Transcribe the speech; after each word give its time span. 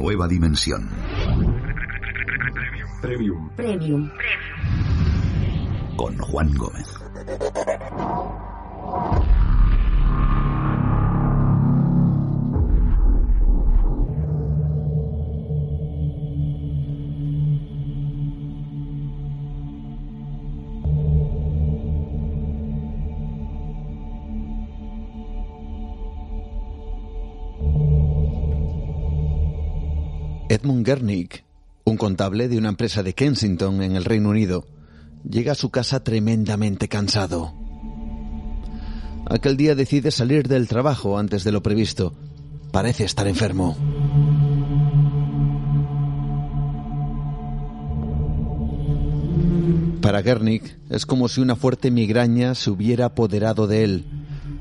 Nueva 0.00 0.26
Dimensión. 0.26 0.88
Premium. 3.02 3.50
Premium. 3.54 4.10
Con 5.94 6.16
Juan 6.16 6.50
Gómez. 6.54 6.88
Edmund 30.50 30.84
Gernick, 30.84 31.44
un 31.84 31.96
contable 31.96 32.48
de 32.48 32.58
una 32.58 32.70
empresa 32.70 33.04
de 33.04 33.12
Kensington 33.12 33.84
en 33.84 33.94
el 33.94 34.04
Reino 34.04 34.30
Unido, 34.30 34.66
llega 35.22 35.52
a 35.52 35.54
su 35.54 35.70
casa 35.70 36.02
tremendamente 36.02 36.88
cansado. 36.88 37.54
Aquel 39.26 39.56
día 39.56 39.76
decide 39.76 40.10
salir 40.10 40.48
del 40.48 40.66
trabajo 40.66 41.18
antes 41.18 41.44
de 41.44 41.52
lo 41.52 41.62
previsto. 41.62 42.14
Parece 42.72 43.04
estar 43.04 43.28
enfermo. 43.28 43.76
Para 50.02 50.20
Gernick 50.24 50.78
es 50.90 51.06
como 51.06 51.28
si 51.28 51.40
una 51.40 51.54
fuerte 51.54 51.92
migraña 51.92 52.56
se 52.56 52.70
hubiera 52.70 53.04
apoderado 53.04 53.68
de 53.68 53.84
él. 53.84 54.04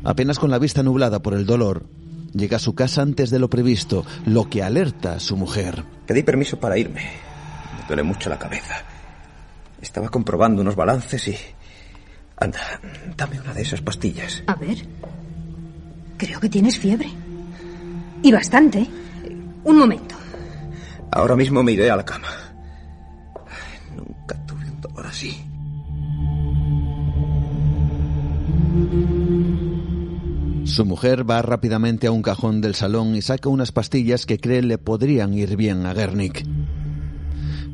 Apenas 0.04 0.38
con 0.38 0.52
la 0.52 0.60
vista 0.60 0.84
nublada 0.84 1.24
por 1.24 1.34
el 1.34 1.48
dolor, 1.48 1.88
llega 2.34 2.58
a 2.58 2.60
su 2.60 2.76
casa 2.76 3.02
antes 3.02 3.30
de 3.30 3.40
lo 3.40 3.50
previsto, 3.50 4.06
lo 4.26 4.50
que 4.50 4.64
alerta 4.64 5.14
a 5.14 5.20
su 5.20 5.38
mujer. 5.38 5.84
Pedí 6.06 6.24
permiso 6.24 6.60
para 6.60 6.78
irme. 6.78 7.04
Me 7.80 7.88
duele 7.88 8.04
mucho 8.04 8.30
la 8.30 8.40
cabeza. 8.40 8.84
Estaba 9.82 10.10
comprobando 10.10 10.62
unos 10.62 10.76
balances 10.76 11.28
y... 11.28 11.36
Anda, 12.38 12.60
dame 13.18 13.40
una 13.40 13.54
de 13.54 13.62
esas 13.62 13.82
pastillas. 13.82 14.44
A 14.48 14.56
ver. 14.56 14.78
Creo 16.18 16.40
que 16.40 16.50
tienes 16.50 16.78
fiebre. 16.78 17.10
Y 18.22 18.32
bastante. 18.32 18.86
Un 19.64 19.78
momento. 19.78 20.16
Ahora 21.12 21.36
mismo 21.36 21.64
me 21.64 21.72
iré 21.72 21.90
a 21.90 21.96
la 21.96 22.06
cama. 22.06 22.28
Su 30.70 30.86
mujer 30.86 31.28
va 31.28 31.42
rápidamente 31.42 32.06
a 32.06 32.12
un 32.12 32.22
cajón 32.22 32.62
del 32.62 32.76
salón 32.76 33.16
y 33.16 33.24
saca 33.24 33.50
unas 33.50 33.72
pastillas 33.72 34.28
que 34.28 34.38
cree 34.38 34.62
le 34.62 34.78
podrían 34.78 35.34
ir 35.34 35.58
bien 35.58 35.88
a 35.88 35.96
Gernick. 35.96 36.46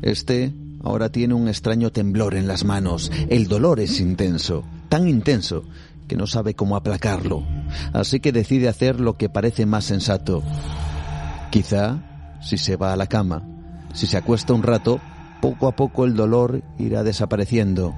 Este 0.00 0.54
ahora 0.82 1.10
tiene 1.10 1.34
un 1.34 1.46
extraño 1.46 1.92
temblor 1.92 2.34
en 2.34 2.48
las 2.48 2.64
manos. 2.64 3.12
El 3.28 3.48
dolor 3.48 3.80
es 3.80 4.00
intenso, 4.00 4.64
tan 4.88 5.08
intenso 5.08 5.64
que 6.08 6.16
no 6.16 6.26
sabe 6.26 6.54
cómo 6.54 6.74
aplacarlo. 6.74 7.44
Así 7.92 8.18
que 8.18 8.32
decide 8.32 8.66
hacer 8.66 8.98
lo 8.98 9.18
que 9.18 9.28
parece 9.28 9.66
más 9.66 9.84
sensato. 9.84 10.42
Quizá, 11.50 12.38
si 12.40 12.56
se 12.56 12.76
va 12.76 12.94
a 12.94 12.96
la 12.96 13.08
cama, 13.08 13.46
si 13.92 14.06
se 14.06 14.16
acuesta 14.16 14.54
un 14.54 14.62
rato, 14.62 15.02
poco 15.42 15.68
a 15.68 15.76
poco 15.76 16.06
el 16.06 16.16
dolor 16.16 16.62
irá 16.78 17.02
desapareciendo. 17.02 17.94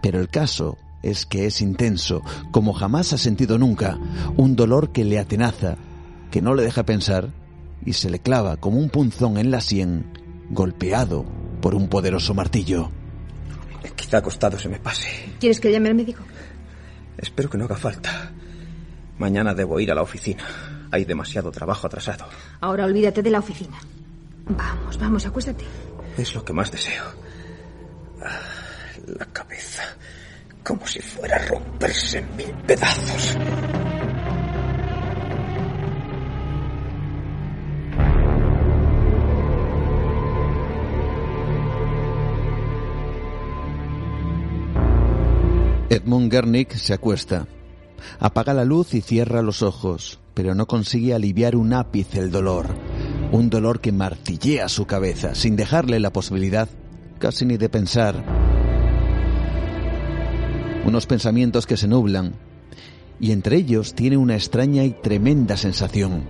Pero 0.00 0.20
el 0.20 0.30
caso 0.30 0.78
es 1.02 1.26
que 1.26 1.46
es 1.46 1.60
intenso, 1.60 2.22
como 2.50 2.72
jamás 2.72 3.12
ha 3.12 3.18
sentido 3.18 3.58
nunca, 3.58 3.98
un 4.36 4.56
dolor 4.56 4.92
que 4.92 5.04
le 5.04 5.18
atenaza, 5.18 5.76
que 6.30 6.42
no 6.42 6.54
le 6.54 6.62
deja 6.62 6.84
pensar 6.84 7.30
y 7.84 7.94
se 7.94 8.10
le 8.10 8.18
clava 8.18 8.56
como 8.58 8.78
un 8.78 8.90
punzón 8.90 9.38
en 9.38 9.50
la 9.50 9.60
sien, 9.60 10.06
golpeado 10.50 11.24
por 11.60 11.74
un 11.74 11.88
poderoso 11.88 12.34
martillo. 12.34 12.90
Quizá 13.96 14.18
acostado 14.18 14.58
se 14.58 14.68
me 14.68 14.78
pase. 14.78 15.08
¿Quieres 15.40 15.60
que 15.60 15.72
llame 15.72 15.88
al 15.88 15.94
médico? 15.94 16.22
Espero 17.16 17.48
que 17.48 17.58
no 17.58 17.64
haga 17.64 17.76
falta. 17.76 18.32
Mañana 19.18 19.54
debo 19.54 19.78
ir 19.80 19.90
a 19.90 19.94
la 19.94 20.02
oficina. 20.02 20.44
Hay 20.90 21.04
demasiado 21.04 21.50
trabajo 21.50 21.86
atrasado. 21.86 22.26
Ahora 22.60 22.84
olvídate 22.86 23.22
de 23.22 23.30
la 23.30 23.38
oficina. 23.38 23.78
Vamos, 24.46 24.98
vamos, 24.98 25.26
acuéstate. 25.26 25.64
Es 26.16 26.34
lo 26.34 26.44
que 26.44 26.52
más 26.52 26.72
deseo. 26.72 27.04
Ah, 28.22 28.40
La 29.18 29.26
cabeza. 29.26 29.82
Como 30.64 30.86
si 30.86 31.00
fuera 31.00 31.36
a 31.36 31.46
romperse 31.46 32.18
en 32.18 32.36
mil 32.36 32.52
pedazos. 32.66 33.36
Edmund 45.90 46.30
Gernick 46.30 46.74
se 46.76 46.94
acuesta. 46.94 47.48
Apaga 48.20 48.54
la 48.54 48.64
luz 48.64 48.94
y 48.94 49.00
cierra 49.00 49.42
los 49.42 49.62
ojos, 49.62 50.20
pero 50.34 50.54
no 50.54 50.66
consigue 50.66 51.14
aliviar 51.14 51.56
un 51.56 51.74
ápice 51.74 52.20
el 52.20 52.30
dolor. 52.30 52.66
Un 53.32 53.50
dolor 53.50 53.80
que 53.80 53.90
martillea 53.90 54.68
su 54.68 54.86
cabeza, 54.86 55.34
sin 55.34 55.56
dejarle 55.56 55.98
la 55.98 56.12
posibilidad 56.12 56.68
casi 57.18 57.44
ni 57.44 57.56
de 57.56 57.68
pensar. 57.68 58.39
Unos 60.84 61.06
pensamientos 61.06 61.66
que 61.66 61.76
se 61.76 61.88
nublan, 61.88 62.34
y 63.20 63.32
entre 63.32 63.56
ellos 63.56 63.94
tiene 63.94 64.16
una 64.16 64.34
extraña 64.34 64.84
y 64.84 64.92
tremenda 64.92 65.56
sensación. 65.56 66.24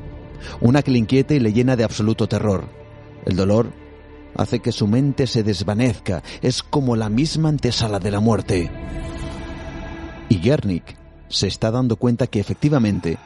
Una 0.61 0.83
que 0.83 0.91
le 0.91 0.99
inquieta 0.99 1.35
y 1.35 1.39
le 1.39 1.53
llena 1.53 1.77
de 1.77 1.85
absoluto 1.85 2.27
terror. 2.29 2.65
El 3.25 3.37
dolor 3.37 3.73
hace 4.35 4.61
que 4.61 4.73
su 4.73 4.87
mente 4.87 5.27
se 5.27 5.43
desvanezca, 5.43 6.23
es 6.43 6.63
como 6.63 6.97
la 6.97 7.09
misma 7.09 7.49
antesala 7.49 7.99
de 7.99 8.11
la 8.11 8.21
muerte. 8.21 8.71
Y 10.29 10.37
Gernick 10.37 10.97
se 11.29 11.47
está 11.47 11.71
dando 11.71 11.97
cuenta 11.97 12.27
que 12.27 12.41
efectivamente 12.41 13.19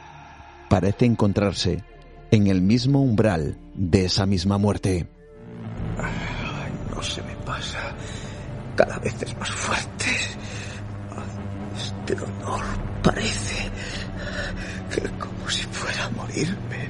parece 0.69 1.05
encontrarse 1.05 1.83
en 2.31 2.47
el 2.47 2.61
mismo 2.61 3.01
umbral 3.01 3.57
de 3.73 4.05
esa 4.05 4.25
misma 4.25 4.57
muerte. 4.57 5.07
No 6.93 7.01
se 7.01 7.21
me 7.23 7.35
pasa. 7.45 7.95
Cada 8.75 8.99
vez 8.99 9.21
es 9.21 9.37
más 9.37 9.51
fuerte. 9.51 10.05
Este 12.07 12.23
dolor 12.23 12.61
parece 13.01 13.71
que 14.93 15.01
como 15.17 15.49
si 15.49 15.63
fuera 15.63 16.05
a 16.05 16.09
morirme. 16.11 16.89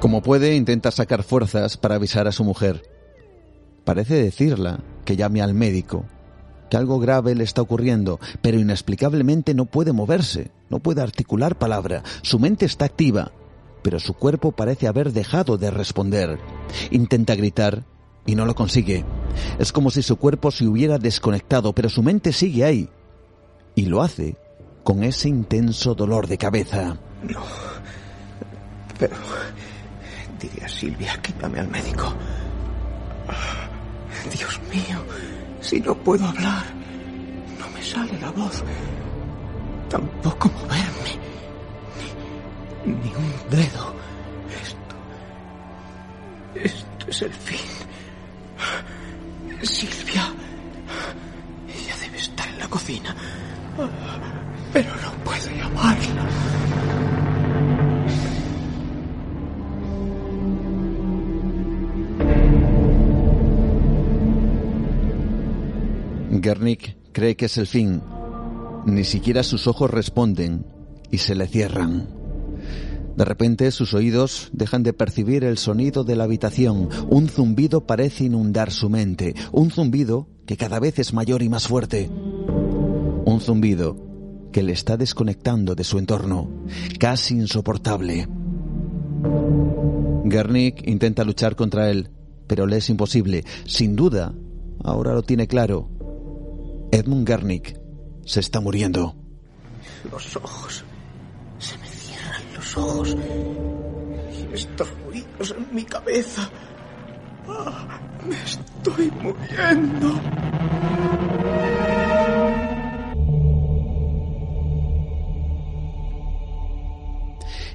Como 0.00 0.20
puede, 0.20 0.56
intenta 0.56 0.90
sacar 0.90 1.22
fuerzas 1.22 1.76
para 1.76 1.94
avisar 1.94 2.26
a 2.26 2.32
su 2.32 2.42
mujer. 2.42 2.82
Parece 3.84 4.20
decirla 4.20 4.80
que 5.04 5.14
llame 5.14 5.42
al 5.42 5.54
médico, 5.54 6.06
que 6.68 6.76
algo 6.76 6.98
grave 6.98 7.36
le 7.36 7.44
está 7.44 7.62
ocurriendo, 7.62 8.18
pero 8.42 8.58
inexplicablemente 8.58 9.54
no 9.54 9.66
puede 9.66 9.92
moverse, 9.92 10.50
no 10.70 10.80
puede 10.80 11.02
articular 11.02 11.56
palabra. 11.56 12.02
Su 12.22 12.40
mente 12.40 12.66
está 12.66 12.86
activa, 12.86 13.30
pero 13.82 14.00
su 14.00 14.14
cuerpo 14.14 14.50
parece 14.50 14.88
haber 14.88 15.12
dejado 15.12 15.56
de 15.56 15.70
responder. 15.70 16.40
Intenta 16.90 17.36
gritar 17.36 17.84
y 18.26 18.34
no 18.34 18.44
lo 18.44 18.56
consigue. 18.56 19.04
Es 19.58 19.72
como 19.72 19.90
si 19.90 20.02
su 20.02 20.16
cuerpo 20.16 20.50
se 20.50 20.66
hubiera 20.66 20.98
desconectado, 20.98 21.72
pero 21.72 21.88
su 21.88 22.02
mente 22.02 22.32
sigue 22.32 22.64
ahí. 22.64 22.88
Y 23.74 23.86
lo 23.86 24.02
hace 24.02 24.36
con 24.82 25.02
ese 25.02 25.28
intenso 25.28 25.94
dolor 25.94 26.26
de 26.26 26.38
cabeza. 26.38 26.96
No. 27.22 27.42
Pero... 28.98 29.16
Diré 30.40 30.64
a 30.64 30.68
Silvia 30.68 31.18
que 31.22 31.32
llame 31.40 31.60
al 31.60 31.68
médico. 31.68 32.12
Dios 34.36 34.60
mío, 34.70 35.02
si 35.60 35.80
no 35.80 35.94
puedo 35.94 36.26
hablar, 36.26 36.64
no 37.58 37.68
me 37.70 37.82
sale 37.82 38.18
la 38.20 38.30
voz. 38.30 38.62
Tampoco 39.88 40.50
moverme. 40.50 41.18
Ni, 42.84 42.92
ni 42.92 43.14
un 43.14 43.32
dedo. 43.50 43.94
Esto... 44.62 44.94
Esto 46.54 47.10
es 47.10 47.22
el 47.22 47.32
fin. 47.32 47.73
Silvia. 49.66 50.32
Ella 51.68 51.96
debe 52.00 52.18
estar 52.18 52.48
en 52.48 52.58
la 52.58 52.68
cocina. 52.68 53.14
pero 54.72 54.90
no 54.96 55.24
puedo 55.24 55.50
llamarla. 55.50 56.28
Gernick 66.42 66.96
cree 67.12 67.36
que 67.36 67.46
es 67.46 67.56
el 67.56 67.66
fin. 67.66 68.02
Ni 68.86 69.04
siquiera 69.04 69.42
sus 69.42 69.66
ojos 69.66 69.90
responden 69.90 70.66
y 71.10 71.18
se 71.18 71.34
le 71.34 71.46
cierran. 71.46 72.23
De 73.16 73.24
repente 73.24 73.70
sus 73.70 73.94
oídos 73.94 74.50
dejan 74.52 74.82
de 74.82 74.92
percibir 74.92 75.44
el 75.44 75.58
sonido 75.58 76.04
de 76.04 76.16
la 76.16 76.24
habitación. 76.24 76.88
Un 77.08 77.28
zumbido 77.28 77.86
parece 77.86 78.24
inundar 78.24 78.70
su 78.70 78.90
mente. 78.90 79.34
Un 79.52 79.70
zumbido 79.70 80.28
que 80.46 80.56
cada 80.56 80.80
vez 80.80 80.98
es 80.98 81.12
mayor 81.12 81.42
y 81.42 81.48
más 81.48 81.68
fuerte. 81.68 82.10
Un 82.10 83.40
zumbido 83.40 83.96
que 84.52 84.62
le 84.62 84.72
está 84.72 84.96
desconectando 84.96 85.74
de 85.74 85.84
su 85.84 85.98
entorno, 85.98 86.48
casi 86.98 87.34
insoportable. 87.34 88.28
Gernick 90.28 90.86
intenta 90.86 91.24
luchar 91.24 91.56
contra 91.56 91.90
él, 91.90 92.10
pero 92.46 92.66
le 92.66 92.76
es 92.76 92.88
imposible. 92.88 93.44
Sin 93.66 93.96
duda, 93.96 94.34
ahora 94.82 95.12
lo 95.12 95.22
tiene 95.22 95.46
claro. 95.46 95.88
Edmund 96.92 97.26
Gernick 97.26 97.80
se 98.24 98.40
está 98.40 98.60
muriendo. 98.60 99.16
Los 100.10 100.36
ojos. 100.36 100.84
Ojos. 102.76 103.16
Y 104.32 104.54
estos 104.54 104.88
ruidos 105.04 105.54
en 105.56 105.74
mi 105.74 105.84
cabeza. 105.84 106.50
Ah, 107.48 108.00
me 108.26 108.36
estoy 108.36 109.10
muriendo. 109.22 110.20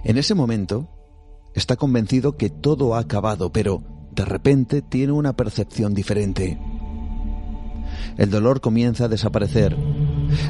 En 0.04 0.18
ese 0.18 0.34
momento, 0.34 0.88
está 1.54 1.76
convencido 1.76 2.38
que 2.38 2.50
todo 2.50 2.96
ha 2.96 3.00
acabado, 3.00 3.52
pero 3.52 3.84
de 4.12 4.26
repente 4.26 4.82
tiene 4.82 5.14
una 5.14 5.36
percepción 5.36 5.94
diferente. 5.94 6.58
El 8.18 8.30
dolor 8.30 8.60
comienza 8.60 9.06
a 9.06 9.08
desaparecer, 9.08 9.76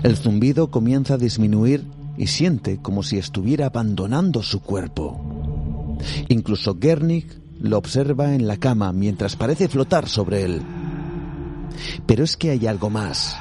el 0.04 0.18
zumbido 0.18 0.72
comienza 0.72 1.16
a 1.16 1.18
disminuir 1.18 1.86
y 2.19 2.27
siente 2.27 2.80
como 2.81 3.01
si 3.01 3.18
estuviera 3.18 3.68
abandonando 3.68 4.44
su 4.44 4.62
cuerpo. 4.62 5.98
Incluso 6.27 6.77
Gernig 6.80 7.42
lo 7.62 7.77
observa 7.77 8.36
en 8.36 8.45
la 8.45 8.57
cama 8.57 8.92
mientras 8.92 9.38
parece 9.38 9.69
flotar 9.69 10.10
sobre 10.10 10.44
él. 10.44 10.62
Pero 12.06 12.25
es 12.25 12.36
que 12.36 12.51
hay 12.51 12.68
algo 12.68 12.89
más. 12.89 13.38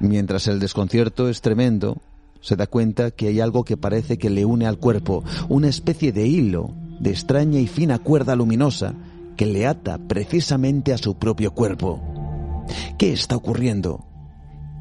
Mientras 0.00 0.46
el 0.48 0.60
desconcierto 0.60 1.30
es 1.30 1.40
tremendo, 1.40 1.96
se 2.42 2.56
da 2.56 2.66
cuenta 2.66 3.10
que 3.10 3.28
hay 3.28 3.40
algo 3.40 3.64
que 3.64 3.78
parece 3.78 4.18
que 4.18 4.28
le 4.28 4.44
une 4.44 4.66
al 4.66 4.76
cuerpo, 4.76 5.24
una 5.48 5.68
especie 5.68 6.12
de 6.12 6.26
hilo, 6.26 6.74
de 7.00 7.10
extraña 7.10 7.58
y 7.58 7.68
fina 7.68 8.00
cuerda 8.00 8.36
luminosa 8.36 8.94
que 9.38 9.46
le 9.46 9.66
ata 9.66 9.96
precisamente 9.96 10.92
a 10.92 10.98
su 10.98 11.14
propio 11.14 11.52
cuerpo. 11.52 12.02
¿Qué 12.98 13.14
está 13.14 13.36
ocurriendo? 13.36 14.11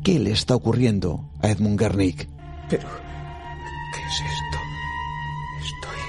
¿Qué 0.03 0.18
le 0.18 0.31
está 0.31 0.56
ocurriendo 0.56 1.30
a 1.44 1.50
Edmund 1.50 1.80
Garnick? 1.80 2.27
Pero, 2.68 2.88
¿qué 3.94 4.01
es 4.01 4.21
esto? 4.21 4.57
Estoy... 5.59 6.00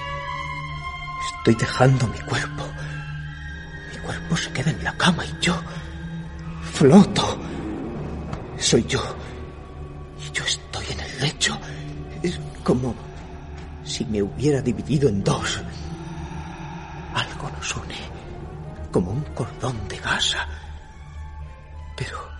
Estoy 1.37 1.55
dejando 1.55 2.07
mi 2.07 2.19
cuerpo. 2.19 2.63
Mi 3.91 3.99
cuerpo 3.99 4.35
se 4.35 4.51
queda 4.51 4.71
en 4.71 4.83
la 4.83 4.93
cama 4.93 5.23
y 5.25 5.45
yo... 5.45 5.55
Floto. 6.71 7.37
Soy 8.57 8.83
yo. 8.85 8.99
Y 10.27 10.35
yo 10.35 10.43
estoy 10.43 10.85
en 10.89 10.99
el 10.99 11.19
lecho. 11.19 11.55
Es 12.23 12.39
como 12.63 12.95
si 13.83 14.05
me 14.05 14.23
hubiera 14.23 14.59
dividido 14.61 15.07
en 15.07 15.23
dos. 15.23 15.61
Algo 17.13 17.49
nos 17.51 17.75
une. 17.75 17.95
Como 18.91 19.11
un 19.11 19.21
cordón 19.35 19.87
de 19.87 19.97
gasa. 19.97 20.47
Pero 21.95 22.32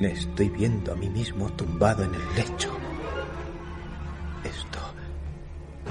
me 0.00 0.12
estoy 0.12 0.48
viendo 0.48 0.92
a 0.92 0.96
mí 0.96 1.08
mismo 1.10 1.48
tumbado 1.52 2.02
en 2.02 2.14
el 2.14 2.34
lecho. 2.34 2.76
Esto... 4.42 4.78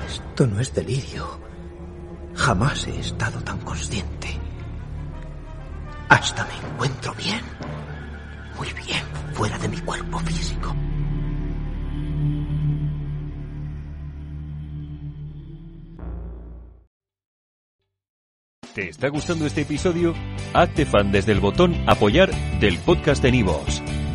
Esto 0.08 0.48
no 0.48 0.60
es 0.60 0.74
delirio. 0.74 1.40
Jamás 2.34 2.88
he 2.88 3.00
estado 3.00 3.40
tan 3.42 3.60
consciente. 3.60 4.28
Hasta 6.10 6.46
me 6.46 6.68
encuentro 6.68 7.14
bien. 7.14 7.42
Muy 8.58 8.68
bien, 8.74 9.04
fuera 9.34 9.58
de 9.60 9.68
mi 9.68 9.78
cuerpo 9.78 10.20
físico. 10.20 10.76
¿Te 18.74 18.90
está 18.90 19.10
gustando 19.10 19.46
este 19.46 19.62
episodio? 19.62 20.16
Hazte 20.54 20.86
fan 20.86 21.12
desde 21.12 21.34
el 21.34 21.40
botón 21.40 21.76
Apoyar 21.88 22.32
del 22.60 22.78
podcast 22.80 23.22
de 23.22 23.32
Nivos. 23.32 23.84